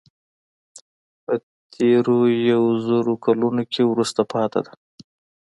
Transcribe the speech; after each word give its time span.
په 1.23 1.33
تېرو 1.75 2.19
یو 2.49 2.63
زر 2.87 3.05
کلونو 3.25 3.61
کې 3.71 3.81
وروسته 3.91 4.21
پاتې 4.31 4.59
ده. 4.65 4.73